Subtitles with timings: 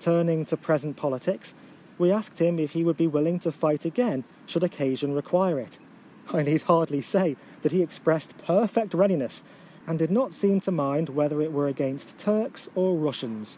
[0.00, 1.54] Turning to present politics,
[1.98, 5.60] we asked him if he would be willing to fight again should oc casion require
[5.60, 5.78] it.
[6.30, 9.44] I need hardly say that he expressed perfect readi ness,
[9.86, 13.56] and did not seem to mind whether it were against Turks or Russians.